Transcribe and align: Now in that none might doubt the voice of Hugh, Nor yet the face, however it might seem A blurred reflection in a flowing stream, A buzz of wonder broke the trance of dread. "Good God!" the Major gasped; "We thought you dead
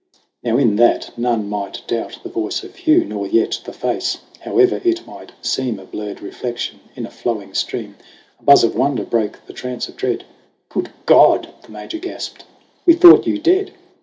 Now 0.41 0.57
in 0.57 0.77
that 0.77 1.15
none 1.15 1.47
might 1.47 1.83
doubt 1.85 2.17
the 2.23 2.29
voice 2.29 2.63
of 2.63 2.75
Hugh, 2.75 3.05
Nor 3.05 3.27
yet 3.27 3.61
the 3.63 3.71
face, 3.71 4.17
however 4.39 4.81
it 4.83 5.05
might 5.05 5.31
seem 5.43 5.77
A 5.77 5.85
blurred 5.85 6.23
reflection 6.23 6.79
in 6.95 7.05
a 7.05 7.11
flowing 7.11 7.53
stream, 7.53 7.97
A 8.39 8.43
buzz 8.43 8.63
of 8.63 8.73
wonder 8.75 9.03
broke 9.03 9.45
the 9.45 9.53
trance 9.53 9.87
of 9.87 9.95
dread. 9.97 10.23
"Good 10.69 10.89
God!" 11.05 11.53
the 11.61 11.69
Major 11.69 11.99
gasped; 11.99 12.45
"We 12.87 12.93
thought 12.95 13.27
you 13.27 13.37
dead 13.37 13.73